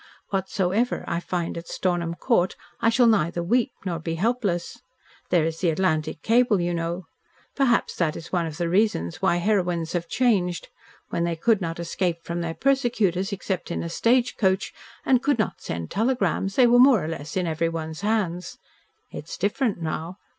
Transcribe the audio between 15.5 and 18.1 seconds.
send telegrams, they were more or less in everyone's